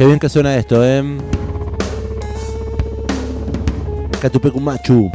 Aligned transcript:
Qué 0.00 0.06
bien 0.06 0.18
que 0.18 0.30
suena 0.30 0.56
esto, 0.56 0.82
¿eh? 0.82 1.04
Catupecu 4.18 4.58
Machu. 4.58 5.10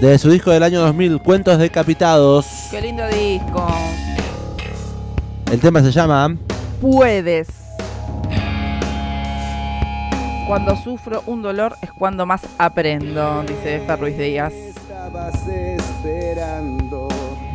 De 0.00 0.16
su 0.16 0.30
disco 0.30 0.50
del 0.50 0.62
año 0.62 0.80
2000, 0.80 1.20
Cuentos 1.20 1.58
Decapitados. 1.58 2.46
Qué 2.70 2.80
lindo 2.80 3.06
disco. 3.08 3.66
El 5.52 5.60
tema 5.60 5.82
se 5.82 5.92
llama 5.92 6.34
Puedes. 6.80 7.48
Cuando 10.48 10.74
sufro 10.74 11.22
un 11.26 11.42
dolor 11.42 11.76
es 11.82 11.92
cuando 11.92 12.24
más 12.24 12.40
aprendo, 12.56 13.42
dice 13.42 13.82
Fer 13.86 14.00
Ruiz 14.00 14.16
Díaz. 14.16 14.54
Estabas 14.54 15.46
esperando, 15.46 17.08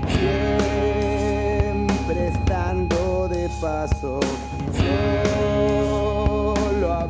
siempre 0.07 2.27
estando 2.27 3.27
de 3.29 3.50
paso. 3.59 4.20
Hablo 4.89 5.29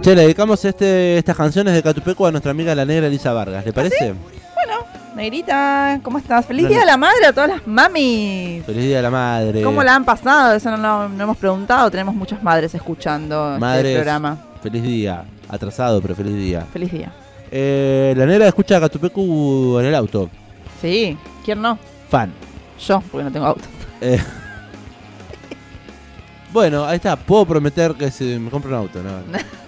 Che, 0.10 0.16
le 0.16 0.24
dedicamos 0.24 0.66
este, 0.66 1.20
estas 1.20 1.36
canciones 1.38 1.72
de 1.72 1.84
Catupecu 1.84 2.26
a 2.26 2.32
nuestra 2.32 2.50
amiga 2.50 2.74
la 2.74 2.84
negra 2.84 3.06
Elisa 3.06 3.32
Vargas, 3.32 3.64
¿le 3.64 3.72
parece? 3.72 4.16
Bueno, 4.56 4.84
Negrita, 5.16 6.00
¿cómo 6.02 6.18
estás? 6.18 6.48
Feliz. 6.48 6.68
Día 6.68 6.80
de 6.80 6.86
la 6.88 6.98
Madre 6.98 7.28
a 7.28 7.32
todas 7.32 7.48
las 7.52 7.68
mamis. 7.68 8.66
Feliz 8.66 8.86
Día 8.86 8.96
de 8.98 9.02
la 9.04 9.12
Madre. 9.12 9.62
¿Cómo 9.62 9.84
la 9.84 9.94
han 9.94 10.04
pasado? 10.06 10.56
Eso 10.56 10.72
no, 10.72 10.78
no- 10.78 11.10
no 11.10 11.24
hemos 11.26 11.38
preguntado. 11.38 11.92
Tenemos 11.92 12.16
muchas 12.16 12.42
madres 12.42 12.74
escuchando 12.74 13.58
Madres. 13.60 13.86
este 13.86 13.98
programa. 13.98 14.38
Feliz 14.64 14.82
día. 14.82 15.26
Atrasado, 15.48 16.02
pero 16.02 16.16
feliz 16.16 16.34
día. 16.36 16.66
Feliz 16.74 16.92
día. 16.92 17.12
Eh, 17.52 18.16
la 18.18 18.26
negra 18.26 18.48
escucha 18.48 18.78
a 18.78 18.80
Catupecu 18.80 19.78
en 19.80 19.86
el 19.86 19.94
auto. 19.94 20.28
Sí, 20.82 21.16
¿quién 21.46 21.62
no? 21.62 21.78
Fan. 22.10 22.34
Yo, 22.84 23.00
porque 23.12 23.26
no 23.26 23.32
tengo 23.32 23.46
auto. 23.46 23.62
Eh, 24.02 24.20
bueno, 26.52 26.84
ahí 26.84 26.96
está. 26.96 27.16
Puedo 27.16 27.46
prometer 27.46 27.94
que 27.94 28.10
se 28.10 28.40
me 28.40 28.50
compro 28.50 28.72
un 28.72 28.76
auto, 28.78 29.04
¿no? 29.04 29.12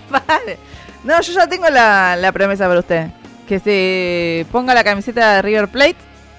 No, 1.04 1.20
yo 1.22 1.34
ya 1.34 1.48
tengo 1.48 1.68
la, 1.70 2.16
la 2.16 2.32
promesa 2.32 2.68
para 2.68 2.80
usted. 2.80 3.08
Que 3.48 3.60
se 3.60 4.46
ponga 4.52 4.74
la 4.74 4.84
camiseta 4.84 5.36
de 5.36 5.42
River 5.42 5.68
Plate 5.68 5.96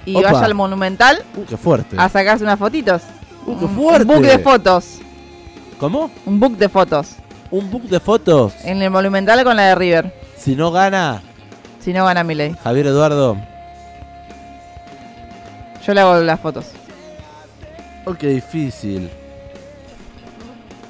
y 0.06 0.16
Opa. 0.16 0.32
vaya 0.32 0.44
al 0.46 0.54
Monumental 0.54 1.22
Uh, 1.36 1.44
qué 1.44 1.56
fuerte. 1.56 1.96
a 1.98 2.08
sacarse 2.08 2.44
unas 2.44 2.58
fotitos. 2.58 3.02
Uh, 3.46 3.58
qué 3.58 3.66
fuerte. 3.68 4.02
Un 4.02 4.08
book 4.08 4.22
de 4.26 4.38
fotos. 4.38 4.98
¿Cómo? 5.78 6.10
Un 6.26 6.38
book 6.40 6.56
de 6.56 6.68
fotos. 6.68 7.16
Un 7.50 7.70
book 7.70 7.82
de 7.82 7.98
fotos. 8.00 8.54
En 8.64 8.80
el 8.82 8.90
Monumental 8.90 9.42
con 9.44 9.56
la 9.56 9.64
de 9.64 9.74
River. 9.74 10.14
Si 10.38 10.54
no 10.56 10.70
gana, 10.70 11.22
Si 11.80 11.92
no 11.92 12.04
gana 12.04 12.22
Milei. 12.24 12.54
Javier 12.62 12.86
Eduardo. 12.86 13.36
Yo 15.84 15.92
le 15.94 16.00
hago 16.00 16.14
las 16.20 16.38
fotos. 16.40 16.66
Oh, 18.04 18.14
qué 18.14 18.28
difícil. 18.28 19.10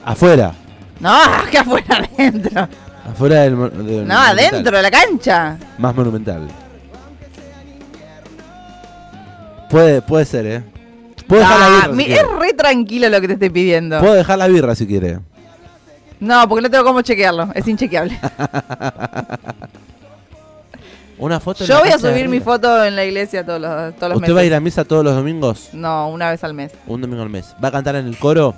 Afuera. 0.05 0.53
No, 1.01 1.19
que 1.51 1.59
afuera 1.59 2.01
adentro. 2.29 2.69
Afuera 3.11 3.41
del. 3.43 4.07
No, 4.07 4.19
adentro 4.19 4.77
de 4.77 4.83
la 4.83 4.91
cancha. 4.91 5.57
Más 5.79 5.95
monumental. 5.95 6.49
Puede, 9.71 10.03
puede 10.03 10.25
ser, 10.25 10.47
¿eh? 10.47 10.63
Puedo 11.27 11.41
dejar 11.43 11.59
la 11.61 11.67
Ah, 11.67 11.71
birra. 11.71 11.87
si 11.91 11.93
mi- 11.97 12.05
quiere. 12.05 12.21
es 12.21 12.27
re 12.39 12.53
tranquilo 12.53 13.09
lo 13.09 13.21
que 13.21 13.27
te 13.29 13.33
estoy 13.35 13.51
pidiendo. 13.51 13.99
Puedo 14.01 14.15
dejar 14.15 14.39
la 14.39 14.49
birra 14.49 14.75
si 14.75 14.87
quiere. 14.87 15.19
No, 16.21 16.47
porque 16.49 16.63
no 16.63 16.71
tengo 16.71 16.85
cómo 16.85 17.01
chequearlo. 17.03 17.49
Es 17.55 17.67
inchequeable. 17.67 18.19
Una 21.19 21.39
foto. 21.41 21.65
Yo 21.65 21.75
la 21.75 21.81
voy 21.81 21.91
a 21.91 21.99
subir 21.99 22.29
mi 22.29 22.41
foto 22.41 22.85
en 22.85 22.97
la 22.97 23.05
iglesia 23.05 23.45
todos 23.47 23.61
los, 23.61 23.95
todos 23.97 24.11
los 24.11 24.17
¿Usted 24.21 24.33
va 24.33 24.39
a 24.41 24.43
meses. 24.43 24.47
ir 24.49 24.55
a 24.55 24.61
misa 24.61 24.85
todos 24.85 25.05
los 25.05 25.15
domingos? 25.15 25.69
No, 25.73 26.09
una 26.11 26.31
vez 26.31 26.43
al 26.43 26.53
mes. 26.55 26.73
Un 26.87 27.01
domingo 27.01 27.23
al 27.23 27.29
mes. 27.31 27.55
¿Va 27.63 27.69
a 27.69 27.73
cantar 27.73 27.95
en 27.97 28.07
el 28.09 28.19
coro? 28.19 28.55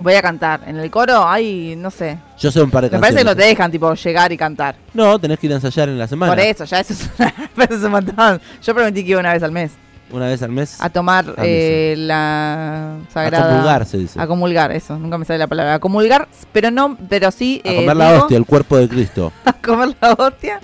Voy 0.00 0.14
a 0.14 0.22
cantar. 0.22 0.60
En 0.66 0.78
el 0.78 0.90
coro 0.90 1.28
hay, 1.28 1.76
no 1.76 1.90
sé. 1.90 2.18
Yo 2.38 2.50
sé 2.50 2.62
un 2.62 2.70
par 2.70 2.84
de 2.84 2.90
Me 2.90 2.98
parece 3.00 3.18
que 3.18 3.24
no 3.24 3.36
te 3.36 3.44
dejan, 3.44 3.70
tipo, 3.70 3.92
llegar 3.94 4.32
y 4.32 4.36
cantar. 4.36 4.74
No, 4.94 5.18
tenés 5.18 5.38
que 5.38 5.46
ir 5.46 5.52
a 5.52 5.56
ensayar 5.56 5.88
en 5.90 5.98
la 5.98 6.06
semana. 6.08 6.32
Por 6.32 6.40
eso, 6.40 6.64
ya 6.64 6.80
eso 6.80 6.94
es, 6.94 7.10
una- 7.18 7.28
eso 7.64 7.74
es 7.74 7.82
un 7.84 7.90
montón. 7.92 8.40
Yo 8.62 8.74
prometí 8.74 9.04
que 9.04 9.10
iba 9.10 9.20
una 9.20 9.32
vez 9.34 9.42
al 9.42 9.52
mes. 9.52 9.72
Una 10.10 10.26
vez 10.26 10.42
al 10.42 10.50
mes. 10.50 10.80
A 10.80 10.88
tomar 10.90 11.24
A 11.36 11.42
eh, 11.44 11.94
la 11.96 12.94
A 12.94 13.12
sagrada... 13.12 13.48
comulgar, 13.50 13.86
se 13.86 13.98
dice. 13.98 14.20
A 14.20 14.26
comulgar, 14.26 14.72
eso. 14.72 14.98
Nunca 14.98 15.18
me 15.18 15.24
sale 15.24 15.38
la 15.38 15.46
palabra. 15.46 15.74
A 15.74 15.78
comulgar, 15.78 16.28
pero 16.50 16.70
no, 16.70 16.96
pero 17.08 17.30
sí... 17.30 17.60
A 17.64 17.68
eh, 17.68 17.76
comer 17.76 17.96
la 17.96 18.12
digo- 18.12 18.22
hostia, 18.22 18.36
el 18.38 18.46
cuerpo 18.46 18.76
de 18.78 18.88
Cristo. 18.88 19.32
a 19.44 19.52
comer 19.52 19.94
la 20.00 20.12
hostia, 20.14 20.60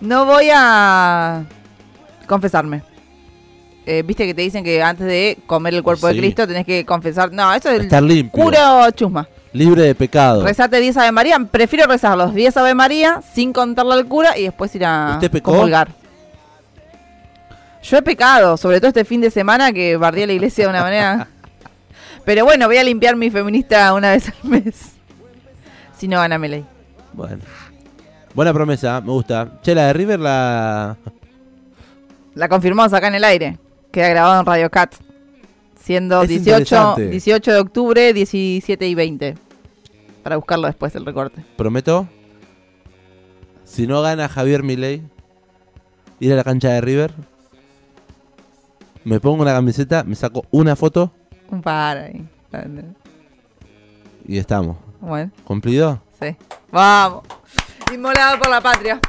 no 0.00 0.24
voy 0.24 0.48
a 0.54 1.44
confesarme. 2.26 2.82
Eh, 3.86 4.02
Viste 4.04 4.26
que 4.26 4.34
te 4.34 4.42
dicen 4.42 4.64
que 4.64 4.82
antes 4.82 5.06
de 5.06 5.38
comer 5.46 5.72
el 5.74 5.82
cuerpo 5.82 6.08
Sí. 6.08 6.14
de 6.14 6.20
Cristo 6.20 6.46
tenés 6.46 6.66
que 6.66 6.84
confesar. 6.84 7.32
No, 7.32 7.54
eso 7.54 7.70
es 7.70 7.82
Estar 7.82 8.02
limpio. 8.02 8.42
puro 8.44 8.90
chusma. 8.90 9.28
Libre 9.52 9.82
de 9.82 9.94
pecado. 9.94 10.44
Rezate 10.44 10.80
10 10.80 10.96
Ave 10.96 11.12
María. 11.12 11.38
Prefiero 11.50 11.86
rezar 11.86 12.18
los 12.18 12.34
10 12.34 12.56
Ave 12.56 12.74
María 12.74 13.22
sin 13.32 13.52
contarle 13.52 13.94
al 13.94 14.06
cura 14.06 14.36
y 14.36 14.42
después 14.42 14.74
ir 14.74 14.84
a 14.84 15.12
¿Usted 15.14 15.30
pecó? 15.30 15.52
comulgar. 15.52 15.88
Yo 17.82 17.96
he 17.96 18.02
pecado, 18.02 18.56
sobre 18.56 18.80
todo 18.80 18.88
este 18.88 19.04
fin 19.04 19.20
de 19.20 19.30
semana 19.30 19.72
que 19.72 19.96
bardeé 19.96 20.26
la 20.26 20.32
iglesia 20.32 20.64
de 20.64 20.70
una 20.70 20.82
manera. 20.82 21.28
Pero 22.24 22.44
bueno, 22.44 22.66
voy 22.66 22.76
a 22.78 22.84
limpiar 22.84 23.14
mi 23.14 23.30
feminista 23.30 23.94
una 23.94 24.10
vez 24.10 24.28
al 24.28 24.50
mes. 24.50 24.74
Si 25.96 26.08
no 26.08 26.18
gana 26.18 26.36
Meley. 26.38 26.64
Bueno. 27.12 27.38
Buena 28.34 28.52
promesa, 28.52 29.00
me 29.00 29.12
gusta. 29.12 29.48
Che, 29.62 29.74
la 29.74 29.86
de 29.86 29.92
River 29.92 30.18
la. 30.20 30.96
La 32.34 32.48
confirmamos 32.48 32.92
acá 32.92 33.06
en 33.08 33.14
el 33.14 33.24
aire. 33.24 33.58
Queda 33.96 34.10
grabado 34.10 34.40
en 34.40 34.44
Radio 34.46 34.70
Cat. 34.70 34.94
Siendo 35.80 36.20
Es 36.20 36.28
18, 36.28 36.50
interesante. 36.50 37.08
18 37.08 37.50
de 37.50 37.58
octubre, 37.60 38.12
17 38.12 38.86
y 38.86 38.94
20. 38.94 39.38
Para 40.22 40.36
buscarlo 40.36 40.66
después 40.66 40.94
el 40.96 41.06
recorte. 41.06 41.42
Prometo. 41.56 42.06
Si 43.64 43.86
no 43.86 44.02
gana 44.02 44.28
Javier 44.28 44.62
Milei, 44.62 45.02
ir 46.20 46.30
a 46.34 46.36
la 46.36 46.44
cancha 46.44 46.68
de 46.72 46.82
River. 46.82 47.14
Me 49.04 49.18
pongo 49.18 49.40
una 49.40 49.54
camiseta, 49.54 50.04
me 50.04 50.14
saco 50.14 50.44
una 50.50 50.76
foto 50.76 51.10
Un 51.48 51.62
par 51.62 51.96
ahí. 51.96 52.22
y 54.26 54.36
estamos. 54.36 54.76
Bueno, 55.00 55.30
¿Cumplido? 55.44 56.02
sí. 56.20 56.36
Vamos. 56.70 57.24
Inmolado 57.94 58.40
por 58.40 58.50
la 58.50 58.60
patria. 58.60 59.00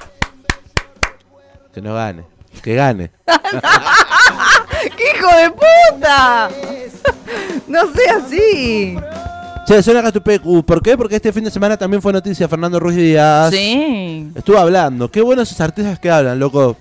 Que 1.74 1.82
no 1.82 1.94
gane. 1.94 2.24
Que 2.64 2.74
gane. 2.74 3.12
¡Qué 4.98 5.04
hijo 5.18 5.28
de 5.38 5.50
puta! 5.52 6.50
No 7.68 7.82
sea 7.94 8.18
así. 8.26 8.96
Che, 9.68 9.84
suena 9.84 10.02
Catupecu. 10.02 10.64
¿Por 10.64 10.82
qué? 10.82 10.96
Porque 10.98 11.18
este 11.18 11.34
fin 11.34 11.44
de 11.44 11.52
semana 11.52 11.76
también 11.76 12.02
fue 12.02 12.14
noticia 12.14 12.48
Fernando 12.48 12.80
Ruiz 12.80 12.96
Díaz. 12.96 13.52
Sí. 13.52 14.32
Estuvo 14.34 14.58
hablando. 14.58 15.12
Qué 15.12 15.22
buenos 15.22 15.50
esos 15.50 15.60
artistas 15.60 16.00
que 16.00 16.10
hablan, 16.10 16.40
loco. 16.40 16.78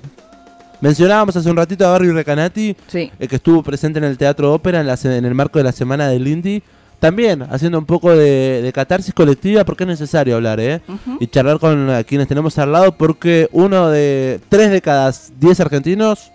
Mencionábamos 0.80 1.34
hace 1.36 1.50
un 1.50 1.56
ratito 1.56 1.86
a 1.86 1.90
Barry 1.90 2.12
Recanati, 2.12 2.76
Sí. 2.86 3.10
eh, 3.18 3.26
que 3.28 3.36
estuvo 3.36 3.62
presente 3.62 3.98
en 3.98 4.04
el 4.04 4.16
Teatro 4.16 4.52
Ópera 4.54 4.80
en, 4.80 4.86
la 4.86 4.96
se- 4.96 5.16
en 5.16 5.24
el 5.24 5.34
marco 5.34 5.58
de 5.58 5.64
la 5.64 5.72
Semana 5.72 6.06
del 6.08 6.28
Indie. 6.28 6.62
También 7.00 7.42
haciendo 7.50 7.78
un 7.78 7.84
poco 7.86 8.14
de, 8.14 8.62
de 8.62 8.72
catarsis 8.72 9.12
colectiva, 9.12 9.64
porque 9.64 9.84
es 9.84 9.88
necesario 9.88 10.36
hablar, 10.36 10.60
¿eh? 10.60 10.80
Y 11.20 11.26
charlar 11.26 11.58
con 11.58 11.90
quienes 12.06 12.28
tenemos 12.28 12.56
al 12.58 12.72
lado, 12.72 12.92
porque 12.92 13.48
uno 13.52 13.88
de 13.90 14.40
tres 14.48 14.70
de 14.70 14.80
cada 14.80 15.12
diez 15.38 15.58
argentinos 15.60 16.30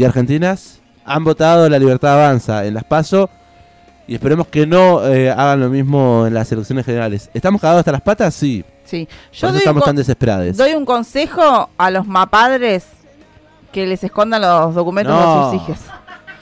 y 0.00 0.04
argentinas 0.04 0.80
han 1.04 1.24
votado 1.24 1.68
la 1.68 1.78
libertad 1.78 2.14
avanza 2.24 2.64
en 2.64 2.74
las 2.74 2.84
PASO. 2.84 3.28
Y 4.06 4.14
esperemos 4.14 4.48
que 4.48 4.66
no 4.66 5.06
eh, 5.06 5.30
hagan 5.30 5.60
lo 5.60 5.68
mismo 5.68 6.26
en 6.26 6.34
las 6.34 6.50
elecciones 6.50 6.84
generales. 6.84 7.30
¿Estamos 7.32 7.60
cagados 7.60 7.80
hasta 7.80 7.92
las 7.92 8.00
patas? 8.00 8.34
Sí. 8.34 8.64
Sí. 8.84 9.06
Por 9.06 9.32
Yo 9.32 9.46
eso 9.46 9.48
un, 9.50 9.56
estamos 9.58 9.84
tan 9.84 9.94
desesperados. 9.96 10.56
doy 10.56 10.72
un 10.74 10.84
consejo 10.84 11.70
a 11.78 11.90
los 11.92 12.06
mapadres 12.08 12.86
que 13.72 13.86
les 13.86 14.02
escondan 14.02 14.42
los 14.42 14.74
documentos 14.74 15.14
No. 15.14 15.50
de 15.52 15.58
sus 15.58 15.62
hijos. 15.68 15.78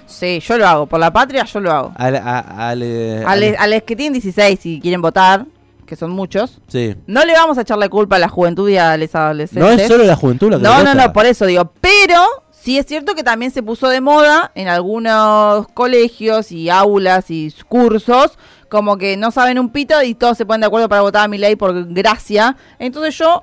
Sí, 0.06 0.40
yo 0.40 0.56
lo 0.56 0.66
hago. 0.66 0.86
Por 0.86 0.98
la 0.98 1.12
patria, 1.12 1.44
yo 1.44 1.60
lo 1.60 1.70
hago. 1.70 1.92
Al, 1.96 2.16
a- 2.16 2.68
al, 2.70 2.82
eh, 2.82 3.22
A, 3.26 3.36
le- 3.36 3.50
al- 3.50 3.56
a 3.58 3.66
los 3.66 3.82
que 3.82 3.94
tienen 3.94 4.14
16 4.14 4.64
y 4.64 4.80
quieren 4.80 5.02
votar, 5.02 5.44
que 5.84 5.94
son 5.96 6.10
muchos, 6.10 6.60
sí. 6.68 6.94
no 7.06 7.22
le 7.26 7.34
vamos 7.34 7.58
a 7.58 7.62
echarle 7.62 7.90
culpa 7.90 8.16
a 8.16 8.18
la 8.18 8.28
juventud 8.30 8.68
y 8.70 8.78
a 8.78 8.96
los 8.96 9.14
adolescentes. 9.14 9.62
No 9.62 9.68
es 9.70 9.86
solo 9.88 10.04
la 10.04 10.16
juventud 10.16 10.50
la 10.50 10.56
que 10.56 10.62
No, 10.62 10.82
no, 10.82 10.94
no, 10.94 11.12
por 11.12 11.26
eso 11.26 11.44
digo. 11.44 11.70
Pero 11.82 12.22
sí 12.68 12.76
es 12.76 12.84
cierto 12.84 13.14
que 13.14 13.22
también 13.22 13.50
se 13.50 13.62
puso 13.62 13.88
de 13.88 14.02
moda 14.02 14.52
en 14.54 14.68
algunos 14.68 15.66
colegios 15.68 16.52
y 16.52 16.68
aulas 16.68 17.30
y 17.30 17.50
cursos, 17.66 18.38
como 18.68 18.98
que 18.98 19.16
no 19.16 19.30
saben 19.30 19.58
un 19.58 19.70
pito 19.70 20.02
y 20.02 20.12
todos 20.14 20.36
se 20.36 20.44
ponen 20.44 20.60
de 20.60 20.66
acuerdo 20.66 20.86
para 20.86 21.00
votar 21.00 21.24
a 21.24 21.28
mi 21.28 21.38
ley 21.38 21.56
por 21.56 21.86
gracia. 21.90 22.58
Entonces 22.78 23.16
yo, 23.16 23.42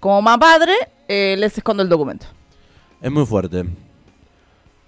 como 0.00 0.20
más 0.20 0.36
padre, 0.36 0.74
eh, 1.08 1.34
les 1.38 1.56
escondo 1.56 1.82
el 1.82 1.88
documento. 1.88 2.26
Es 3.00 3.10
muy 3.10 3.24
fuerte. 3.24 3.64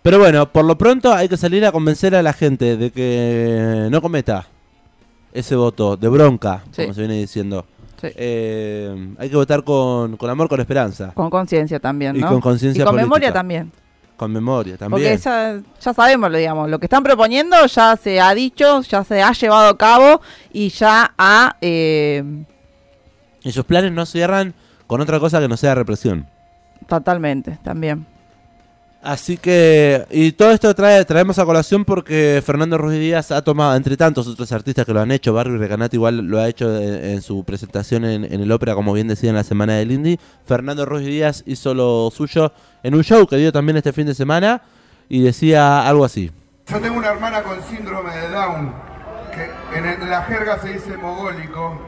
Pero 0.03 0.19
bueno, 0.19 0.53
por 0.53 0.67
lo 0.67 0.77
pronto 0.77 1.15
hay 1.15 1.31
que 1.31 1.39
salir 1.39 1.65
a 1.65 1.73
convencer 1.73 2.15
a 2.15 2.23
la 2.23 2.35
gente 2.35 2.77
de 2.77 2.91
que 2.91 3.89
no 3.91 4.03
cometa 4.03 4.47
ese 5.33 5.57
voto 5.57 5.97
de 5.97 6.09
bronca, 6.11 6.65
Sí. 6.73 6.83
como 6.83 6.93
se 6.93 7.01
viene 7.01 7.15
diciendo. 7.15 7.65
Sí. 8.01 8.09
Eh, 8.17 9.15
hay 9.19 9.29
que 9.31 9.37
votar 9.37 9.63
con, 9.65 10.17
con 10.17 10.31
amor, 10.31 10.49
con 10.49 10.61
esperanza. 10.61 11.13
Con 11.15 11.29
conciencia 11.31 11.79
también, 11.81 12.17
Y 12.17 12.21
¿no? 12.21 12.29
con 12.29 12.41
conciencia 12.41 12.83
Y 12.83 12.87
con 12.87 12.97
memoria 12.97 13.33
también. 13.33 13.71
con 14.17 14.33
memoria 14.33 14.77
Porque 14.79 15.17
también. 15.17 15.19
ya, 15.19 15.61
ya 15.81 15.95
sabemos, 15.95 16.31
lo 16.31 16.39
digamos, 16.39 16.69
lo 16.71 16.79
que 16.79 16.87
están 16.87 17.03
proponiendo 17.03 17.57
ya 17.67 17.97
se 17.97 18.21
ha 18.21 18.35
dicho, 18.35 18.83
ya 18.83 19.03
se 19.05 19.23
ha 19.23 19.33
llevado 19.33 19.69
a 19.69 19.77
cabo 19.79 20.21
y 20.53 20.69
ya 20.71 21.13
ha... 21.19 21.57
eh, 21.61 22.23
Y 23.43 23.53
sus 23.53 23.65
planes 23.65 23.93
no 23.93 24.05
cierran 24.07 24.55
con 24.87 25.01
otra 25.01 25.19
cosa 25.21 25.41
que 25.41 25.49
no 25.49 25.57
sea 25.57 25.75
represión. 25.75 26.27
totalmente, 26.89 27.59
también. 27.63 28.07
Así 29.03 29.39
que, 29.39 30.05
y 30.11 30.33
todo 30.33 30.51
esto 30.51 30.75
trae, 30.75 31.03
traemos 31.07 31.39
a 31.39 31.47
colación 31.47 31.87
porque 31.87 32.43
Fernando 32.45 32.77
Ruiz 32.77 32.99
Díaz 33.01 33.31
ha 33.33 33.43
tomado, 33.43 33.75
entre 33.75 33.97
tantos 33.97 34.27
otros 34.29 34.53
artistas 34.53 34.85
que 34.85 34.93
lo 34.93 35.01
han 35.01 35.11
hecho, 35.11 35.33
Barbie 35.33 35.57
Recanati 35.57 35.97
igual 35.97 36.19
lo 36.19 36.39
ha 36.39 36.47
hecho 36.47 36.77
en, 36.77 37.03
en 37.13 37.23
su 37.23 37.43
presentación 37.45 38.05
en, 38.05 38.25
en 38.25 38.41
el 38.43 38.53
ópera, 38.53 38.75
como 38.75 38.93
bien 38.93 39.09
decía 39.09 39.31
en 39.31 39.37
la 39.37 39.43
semana 39.45 39.73
del 39.77 39.91
Indie. 39.93 40.21
Fernando 40.45 40.85
Ruiz 40.85 41.07
Díaz 41.07 41.43
hizo 41.47 41.73
lo 41.73 42.11
suyo 42.15 42.53
en 42.83 42.95
un 42.95 43.03
show 43.03 43.27
que 43.27 43.37
dio 43.37 43.51
también 43.53 43.79
este 43.79 43.95
fin 43.95 44.07
de 44.07 44.15
semana 44.15 44.61
y 45.09 45.23
decía 45.23 45.89
algo 45.89 46.05
así. 46.05 46.31
Yo 46.69 46.79
tengo 46.79 46.99
una 46.99 47.09
hermana 47.09 47.43
con 47.43 47.57
síndrome 47.71 48.15
de 48.15 48.29
Down, 48.29 48.75
que 49.35 49.79
en, 49.79 49.87
el- 49.87 50.03
en 50.03 50.11
la 50.11 50.23
jerga 50.25 50.59
se 50.61 50.75
dice 50.75 50.95
mogólico, 50.99 51.81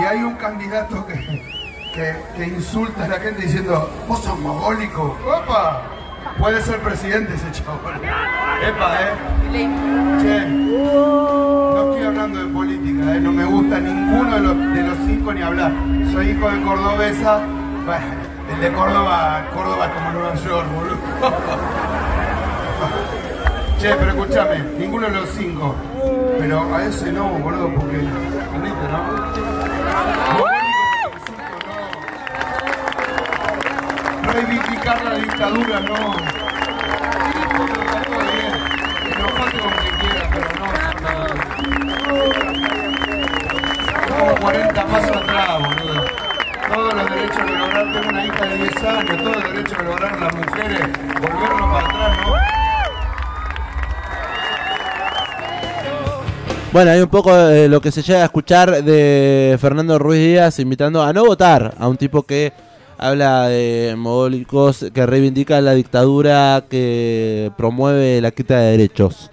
y 0.00 0.04
hay 0.04 0.22
un 0.22 0.36
candidato 0.36 1.06
que, 1.06 1.14
que, 1.94 2.16
que 2.34 2.46
insulta 2.48 3.04
a 3.04 3.08
la 3.08 3.16
gente 3.20 3.42
diciendo, 3.42 3.90
vos 4.08 4.20
sos 4.24 4.38
mogólico, 4.40 5.14
¡opa! 5.26 5.82
Puede 6.38 6.62
ser 6.62 6.78
presidente 6.80 7.34
ese 7.34 7.50
chabón. 7.52 7.94
Epa, 8.62 8.94
¿eh? 9.02 9.12
Che, 10.20 10.46
no 10.46 11.90
estoy 11.90 12.06
hablando 12.06 12.38
de 12.40 12.46
política, 12.52 13.16
¿eh? 13.16 13.20
No 13.20 13.32
me 13.32 13.44
gusta 13.44 13.78
ninguno 13.80 14.34
de 14.34 14.40
los, 14.40 14.56
de 14.74 14.82
los 14.82 14.98
cinco 15.06 15.32
ni 15.32 15.42
hablar. 15.42 15.72
Soy 16.12 16.30
hijo 16.30 16.50
de 16.50 16.60
cordobesa, 16.62 17.40
el 18.52 18.60
de 18.60 18.72
Córdoba, 18.72 19.46
Córdoba 19.54 19.86
es 19.86 19.92
como 19.92 20.10
Nueva 20.10 20.34
York, 20.34 20.66
boludo. 20.74 20.98
Che, 23.80 23.94
pero 23.94 24.10
escúchame, 24.10 24.58
ninguno 24.76 25.06
de 25.06 25.12
los 25.12 25.28
cinco. 25.30 25.72
Pero 26.38 26.74
a 26.74 26.84
ese 26.84 27.12
no, 27.12 27.28
boludo, 27.28 27.72
porque. 27.74 27.96
¿Entendiste, 27.96 28.88
no? 28.90 30.57
Reivindicar 34.38 35.02
la 35.04 35.14
dictadura, 35.16 35.80
no. 35.80 35.94
Con 39.48 39.72
quien 39.80 39.94
quieras, 39.98 40.28
pero 40.32 40.48
no. 40.60 40.66
Como 44.16 44.32
40 44.36 44.86
pasos 44.86 45.16
atrás, 45.16 45.58
boludo. 45.58 46.04
Todos 46.72 46.94
los 46.94 47.10
derechos 47.10 47.36
que 47.36 47.52
lograron, 47.52 47.92
tengo 47.92 48.08
una 48.10 48.26
hija 48.26 48.46
de 48.46 48.56
10 48.58 48.84
años, 48.84 49.16
todos 49.24 49.34
los 49.34 49.44
derechos 49.52 49.76
que 49.76 49.84
lograron 49.84 50.20
las 50.20 50.34
mujeres, 50.36 50.80
volvernos 51.20 51.68
para 51.72 51.88
atrás, 51.88 52.18
¿no? 52.24 52.34
Bueno, 56.70 56.90
hay 56.92 57.00
un 57.00 57.08
poco 57.08 57.34
de 57.34 57.68
lo 57.68 57.80
que 57.80 57.90
se 57.90 58.02
llega 58.02 58.20
a 58.20 58.26
escuchar 58.26 58.84
de 58.84 59.58
Fernando 59.60 59.98
Ruiz 59.98 60.20
Díaz 60.20 60.60
invitando 60.60 61.02
a 61.02 61.12
no 61.12 61.24
votar 61.24 61.74
a 61.76 61.88
un 61.88 61.96
tipo 61.96 62.22
que 62.22 62.52
habla 62.98 63.48
de 63.48 63.94
mogólicos, 63.96 64.86
que 64.92 65.06
reivindica 65.06 65.60
la 65.60 65.74
dictadura, 65.74 66.64
que 66.68 67.50
promueve 67.56 68.20
la 68.20 68.30
quita 68.30 68.58
de 68.58 68.72
derechos. 68.72 69.30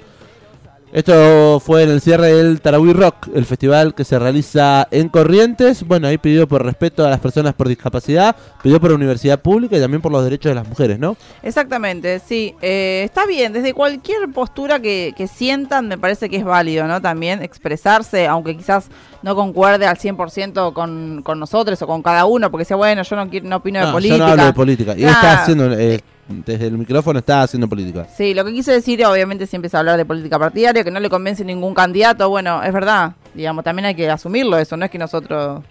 Esto 0.96 1.60
fue 1.60 1.84
en 1.84 1.90
el 1.90 2.00
cierre 2.00 2.32
del 2.32 2.62
Tarahui 2.62 2.94
Rock, 2.94 3.28
el 3.36 3.44
festival 3.44 3.94
que 3.94 4.06
se 4.06 4.18
realiza 4.18 4.88
en 4.92 5.10
Corrientes. 5.10 5.86
Bueno, 5.86 6.08
ahí 6.08 6.18
pidió 6.18 6.48
por 6.48 6.64
respeto 6.64 7.06
a 7.06 7.10
las 7.10 7.20
personas 7.20 7.54
por 7.54 7.68
discapacidad, 7.68 8.34
pidió 8.64 8.80
por 8.80 8.94
universidad 8.94 9.42
pública 9.42 9.76
y 9.76 9.82
también 9.82 10.02
por 10.02 10.14
los 10.14 10.24
derechos 10.24 10.52
de 10.52 10.56
las 10.56 10.66
mujeres, 10.66 10.98
¿no? 10.98 11.18
Exactamente, 11.44 12.22
sí. 12.26 12.56
Eh, 12.62 13.02
está 13.04 13.26
bien, 13.26 13.52
desde 13.52 13.74
cualquier 13.74 14.32
postura 14.32 14.80
que, 14.80 15.14
que 15.18 15.28
sientan 15.28 15.90
me 15.90 15.98
parece 15.98 16.30
que 16.30 16.38
es 16.38 16.46
válido, 16.46 16.88
¿no? 16.88 17.02
También 17.02 17.44
expresarse, 17.44 18.26
aunque 18.26 18.56
quizás 18.56 18.88
no 19.26 19.36
concuerde 19.36 19.88
al 19.88 19.98
100% 19.98 20.72
con, 20.72 21.24
con 21.24 21.40
nosotros 21.40 21.82
o 21.82 21.88
con 21.88 22.04
cada 22.04 22.26
uno, 22.26 22.52
porque 22.52 22.64
sea 22.64 22.78
bueno, 22.78 23.02
yo 23.02 23.16
no, 23.16 23.28
quiero, 23.28 23.50
no 23.50 23.56
opino 23.56 23.84
de 23.84 23.92
política. 23.92 24.18
Yo 24.18 24.24
no 24.24 24.32
hablo 24.32 24.46
de 24.46 24.54
política. 24.54 24.94
Y 24.96 25.04
está 25.04 25.42
haciendo, 25.42 25.74
eh, 25.74 26.00
desde 26.28 26.68
el 26.68 26.78
micrófono 26.78 27.18
está 27.18 27.42
haciendo 27.42 27.68
política. 27.68 28.06
Sí, 28.16 28.36
lo 28.36 28.46
que 28.46 28.54
quise 28.54 28.72
decir, 28.72 29.04
obviamente, 29.04 29.48
si 29.48 29.56
empieza 29.56 29.78
a 29.78 29.80
hablar 29.80 29.98
de 29.98 30.06
política 30.06 30.38
partidaria, 30.38 30.84
que 30.84 30.92
no 30.92 31.00
le 31.00 31.10
convence 31.10 31.44
ningún 31.44 31.74
candidato, 31.74 32.30
bueno, 32.30 32.62
es 32.62 32.72
verdad, 32.72 33.14
digamos, 33.34 33.64
también 33.64 33.88
hay 33.88 33.96
que 33.96 34.08
asumirlo 34.08 34.60
eso, 34.60 34.78
no 34.78 34.86
es 34.86 34.92
que 34.92 35.00
nosotros 35.00 35.64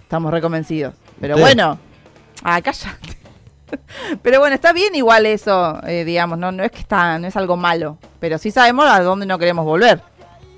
estamos 0.00 0.30
reconvencidos. 0.30 0.94
Pero 1.20 1.34
Usted. 1.34 1.42
bueno, 1.42 1.76
ah, 2.44 2.62
cállate. 2.62 3.18
Pero 4.22 4.38
bueno, 4.38 4.54
está 4.54 4.72
bien 4.72 4.94
igual 4.94 5.26
eso, 5.26 5.84
eh, 5.84 6.04
digamos, 6.04 6.38
no, 6.38 6.52
no 6.52 6.62
es 6.62 6.70
que 6.70 6.78
está, 6.78 7.18
no 7.18 7.26
es 7.26 7.36
algo 7.36 7.56
malo, 7.56 7.98
pero 8.20 8.38
sí 8.38 8.52
sabemos 8.52 8.86
a 8.86 9.02
dónde 9.02 9.26
no 9.26 9.36
queremos 9.36 9.64
volver. 9.64 10.00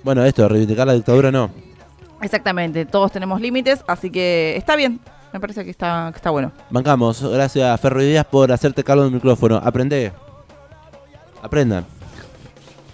Bueno, 0.03 0.23
esto, 0.23 0.47
reivindicar 0.47 0.87
la 0.87 0.93
dictadura 0.93 1.33
no. 1.33 1.66
Exactamente, 2.23 2.87
todos 2.87 3.13
tenemos 3.13 3.41
límites, 3.41 3.85
así 3.87 4.11
que 4.11 4.55
está 4.57 4.75
bien, 4.77 5.01
me 5.33 5.41
parece 5.41 5.65
que 5.65 5.71
está, 5.71 6.09
que 6.13 6.17
está 6.17 6.31
bueno. 6.31 6.51
Bancamos. 6.71 7.23
Gracias, 7.23 7.79
Ferro 7.81 8.03
y 8.03 8.07
Díaz, 8.07 8.25
por 8.27 8.51
hacerte 8.51 8.83
cargo 8.83 9.03
del 9.05 9.13
micrófono. 9.13 9.57
Aprende. 9.63 10.13
Aprendan. 11.43 11.85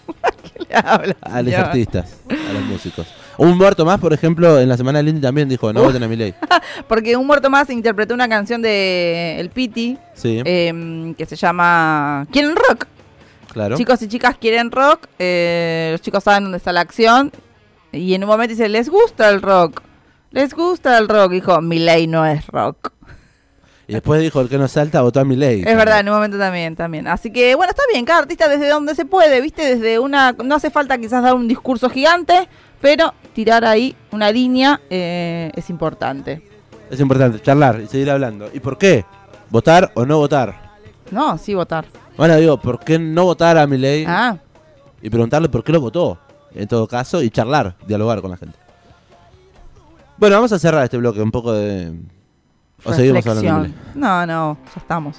¿Qué 0.42 0.64
le 0.68 0.74
A 0.74 0.98
los 1.42 1.52
señor? 1.52 1.66
artistas, 1.66 2.16
a 2.28 2.52
los 2.52 2.62
músicos. 2.62 3.06
Un 3.38 3.56
muerto 3.56 3.84
más, 3.86 3.98
por 3.98 4.12
ejemplo, 4.12 4.60
en 4.60 4.68
la 4.68 4.76
semana 4.76 4.98
de 4.98 5.04
Lindy 5.04 5.20
también 5.22 5.48
dijo, 5.48 5.72
no 5.72 5.82
voten 5.82 6.02
a 6.02 6.08
mi 6.08 6.16
ley. 6.16 6.34
Porque 6.88 7.16
un 7.16 7.26
muerto 7.26 7.48
más 7.48 7.70
interpretó 7.70 8.12
una 8.14 8.28
canción 8.28 8.60
de 8.60 9.36
El 9.38 9.48
Piti, 9.50 9.96
Sí, 10.14 10.42
em, 10.44 11.14
que 11.14 11.24
se 11.26 11.36
llama 11.36 12.26
¿Quieren 12.30 12.54
rock? 12.54 12.86
claro. 13.52 13.76
Chicos 13.76 14.02
y 14.02 14.08
chicas 14.08 14.36
quieren 14.38 14.70
rock, 14.70 15.06
eh, 15.18 15.90
los 15.92 16.00
chicos 16.02 16.24
saben 16.24 16.42
dónde 16.44 16.58
está 16.58 16.72
la 16.72 16.80
acción 16.82 17.30
y 17.92 18.14
en 18.14 18.24
un 18.24 18.28
momento 18.30 18.50
dice, 18.54 18.68
les 18.68 18.88
gusta 18.88 19.28
el 19.28 19.42
rock, 19.42 19.82
les 20.30 20.54
gusta 20.54 20.98
el 20.98 21.08
rock, 21.08 21.32
dijo, 21.32 21.60
mi 21.60 21.78
ley 21.78 22.06
no 22.06 22.24
es 22.26 22.46
rock. 22.46 22.92
Y 23.88 23.94
después 23.94 24.20
dijo, 24.22 24.40
el 24.40 24.48
que 24.48 24.58
no 24.58 24.68
salta, 24.68 25.02
votó 25.02 25.20
a 25.20 25.24
mi 25.24 25.36
ley. 25.36 25.62
Es 25.66 25.76
verdad, 25.76 26.00
en 26.00 26.08
un 26.08 26.14
momento 26.14 26.38
también, 26.38 26.76
también. 26.76 27.06
Así 27.08 27.30
que 27.32 27.54
bueno, 27.56 27.70
está 27.70 27.82
bien, 27.92 28.04
cada 28.04 28.20
artista 28.20 28.48
desde 28.48 28.68
donde 28.68 28.94
se 28.94 29.04
puede, 29.04 29.40
¿viste? 29.40 29.76
Desde 29.76 29.98
una, 29.98 30.32
no 30.32 30.54
hace 30.54 30.70
falta 30.70 30.96
quizás 30.98 31.22
dar 31.22 31.34
un 31.34 31.48
discurso 31.48 31.90
gigante, 31.90 32.48
pero 32.80 33.12
tirar 33.34 33.64
ahí 33.64 33.94
una 34.12 34.30
línea 34.30 34.80
eh, 34.88 35.50
es 35.54 35.68
importante. 35.68 36.48
Es 36.90 37.00
importante 37.00 37.40
charlar 37.40 37.80
y 37.80 37.88
seguir 37.88 38.10
hablando. 38.10 38.48
¿Y 38.52 38.60
por 38.60 38.78
qué? 38.78 39.04
¿Votar 39.50 39.90
o 39.94 40.06
no 40.06 40.18
votar? 40.18 40.72
No, 41.10 41.36
sí 41.36 41.54
votar. 41.54 41.84
Bueno, 42.16 42.36
digo, 42.36 42.58
¿por 42.58 42.78
qué 42.80 42.98
no 42.98 43.24
votar 43.24 43.58
a 43.58 43.66
mi 43.66 43.76
ley? 43.78 44.04
Ah, 44.06 44.36
Y 45.02 45.10
preguntarle 45.10 45.48
por 45.48 45.64
qué 45.64 45.72
lo 45.72 45.80
votó, 45.80 46.18
en 46.54 46.68
todo 46.68 46.86
caso, 46.86 47.22
y 47.22 47.30
charlar, 47.30 47.76
dialogar 47.86 48.20
con 48.20 48.30
la 48.30 48.36
gente. 48.36 48.58
Bueno, 50.16 50.36
vamos 50.36 50.52
a 50.52 50.58
cerrar 50.58 50.84
este 50.84 50.96
bloque, 50.98 51.20
un 51.20 51.30
poco 51.30 51.52
de... 51.52 51.92
O 52.84 52.92
seguimos 52.92 53.26
hablando. 53.26 53.74
No, 53.94 54.26
no, 54.26 54.58
ya 54.74 54.80
estamos. 54.80 55.16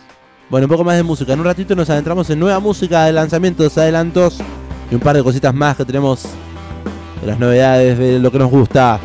Bueno, 0.49 0.65
un 0.65 0.69
poco 0.69 0.83
más 0.83 0.97
de 0.97 1.03
música. 1.03 1.33
En 1.33 1.39
un 1.39 1.45
ratito 1.45 1.75
nos 1.75 1.89
adentramos 1.89 2.29
en 2.29 2.39
nueva 2.39 2.59
música 2.59 3.05
de 3.05 3.13
lanzamientos, 3.13 3.77
adelantos 3.77 4.39
y 4.91 4.95
un 4.95 5.01
par 5.01 5.15
de 5.15 5.23
cositas 5.23 5.53
más 5.53 5.77
que 5.77 5.85
tenemos 5.85 6.25
de 7.21 7.27
las 7.27 7.39
novedades 7.39 7.97
de 7.97 8.19
lo 8.19 8.31
que 8.31 8.37
nos 8.37 8.51
gusta. 8.51 8.99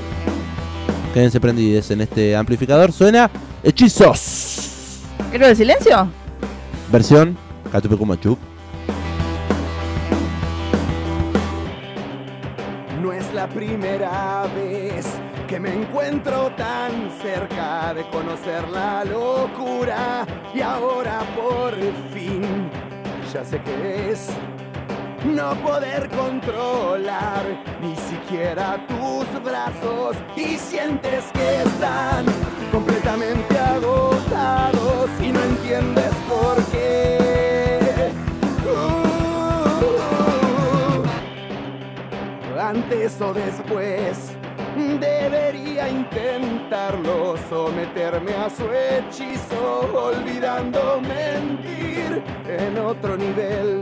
Quédense 1.14 1.40
prendidos 1.40 1.90
en 1.90 2.00
este 2.00 2.36
amplificador. 2.36 2.92
Suena 2.92 3.30
Hechizos. 3.62 5.00
¿Quiero 5.30 5.46
el 5.46 5.56
silencio? 5.56 6.08
Versión 6.92 7.36
Catupecumachup. 7.72 8.38
No 8.38 8.57
primera 13.54 14.46
vez 14.54 15.06
que 15.46 15.58
me 15.58 15.74
encuentro 15.74 16.50
tan 16.56 17.10
cerca 17.22 17.94
de 17.94 18.08
conocer 18.10 18.68
la 18.68 19.04
locura 19.04 20.26
y 20.54 20.60
ahora 20.60 21.20
por 21.34 21.74
fin 22.12 22.70
ya 23.32 23.44
sé 23.44 23.60
qué 23.62 24.10
es 24.10 24.30
no 25.24 25.54
poder 25.62 26.08
controlar 26.10 27.44
ni 27.82 27.94
siquiera 27.96 28.78
tus 28.86 29.42
brazos 29.42 30.16
y 30.36 30.56
sientes 30.56 31.24
que 31.32 31.62
están 31.62 32.24
completamente 32.70 33.58
agotados 33.58 35.10
y 35.20 35.32
no 35.32 35.42
entiendes 35.42 36.12
por 36.28 36.56
qué. 36.70 37.67
Antes 42.68 43.18
o 43.22 43.32
después 43.32 44.36
debería 45.00 45.88
intentarlo, 45.88 47.34
someterme 47.48 48.34
a 48.34 48.50
su 48.50 48.64
hechizo, 48.70 49.88
olvidando 49.94 51.00
mentir 51.00 52.22
en 52.46 52.78
otro 52.78 53.16
nivel. 53.16 53.80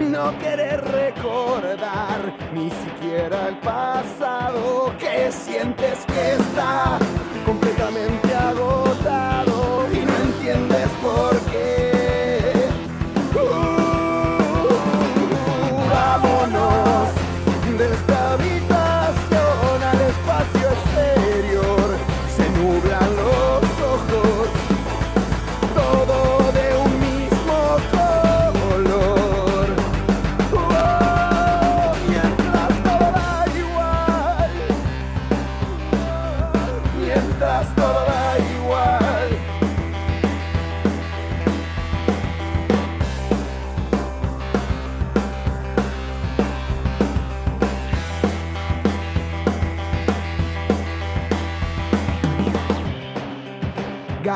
No 0.00 0.38
querer 0.38 0.84
recordar 0.84 2.34
ni 2.52 2.70
siquiera 2.70 3.48
el 3.48 3.56
pasado 3.56 4.92
que 4.98 5.32
sientes 5.32 6.04
que 6.06 6.32
está 6.34 6.98
completamente 7.46 8.34
agotado 8.34 9.86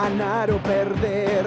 ganar 0.02 0.50
o 0.50 0.58
perder. 0.58 1.46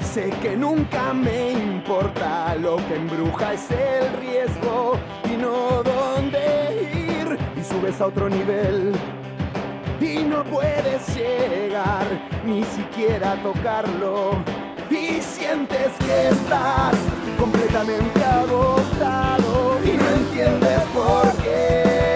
Sé 0.00 0.30
que 0.42 0.56
nunca 0.56 1.12
me 1.12 1.52
importa, 1.52 2.54
lo 2.56 2.76
que 2.76 2.94
embruja 2.96 3.52
es 3.52 3.70
el 3.70 4.06
riesgo 4.20 4.96
y 5.30 5.36
no 5.36 5.82
dónde 5.82 6.88
ir. 6.94 7.38
Y 7.58 7.62
subes 7.62 8.00
a 8.00 8.06
otro 8.06 8.28
nivel 8.30 8.92
y 10.00 10.22
no 10.22 10.44
puedes 10.44 11.14
llegar 11.14 12.06
ni 12.46 12.64
siquiera 12.64 13.36
tocarlo. 13.42 14.42
Y 14.90 15.20
sientes 15.20 15.90
que 16.04 16.28
estás 16.28 16.94
completamente 17.38 18.24
agotado 18.24 19.78
y 19.84 19.92
no 19.96 20.08
entiendes 20.20 20.82
por 20.94 21.32
qué. 21.42 22.13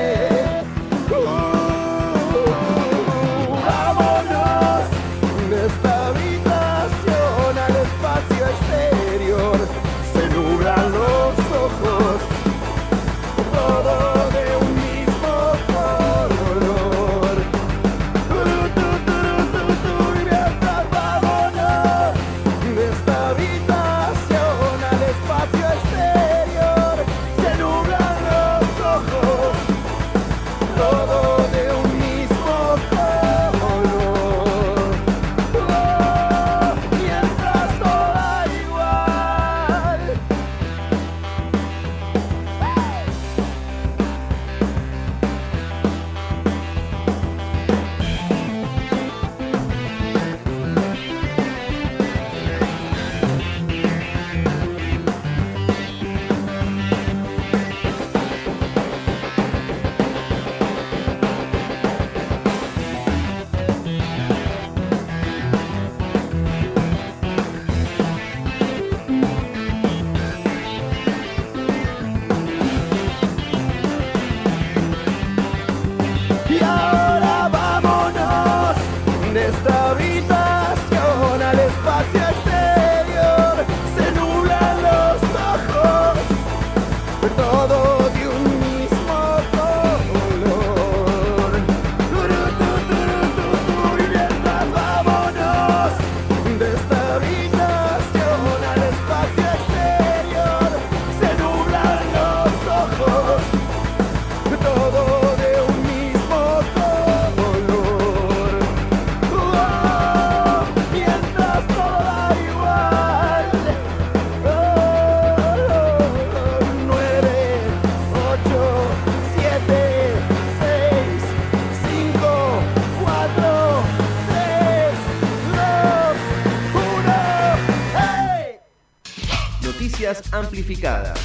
Amplificadas. 130.38 131.18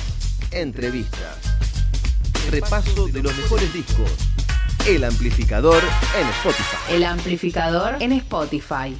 Entrevistas. 0.51 1.37
Repaso 2.49 3.07
de 3.07 3.23
los 3.23 3.35
mejores 3.37 3.73
discos. 3.73 4.11
El 4.87 5.03
amplificador 5.03 5.81
en 6.19 6.27
Spotify. 6.29 6.77
El 6.89 7.03
amplificador 7.05 7.95
en 8.01 8.11
Spotify. 8.13 8.97